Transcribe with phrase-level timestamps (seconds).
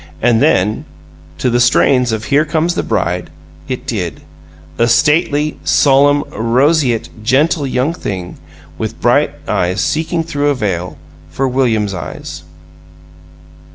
[0.19, 0.85] And then,
[1.37, 3.29] to the strains of "Here Comes the Bride,"
[3.67, 4.21] it did
[4.79, 8.37] a stately, solemn, roseate, gentle young thing
[8.79, 10.97] with bright eyes seeking through a veil
[11.29, 12.41] for William's eyes.